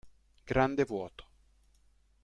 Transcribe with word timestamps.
Grande 0.47 0.83
Vuoto 0.83 1.29